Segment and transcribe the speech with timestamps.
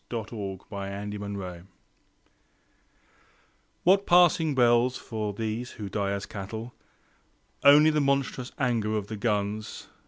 [0.09, 1.63] Anthem for Doomed Youth
[3.83, 6.73] What passing bells for these who die as cattle?
[7.63, 9.89] Only the monstrous anger of the guns.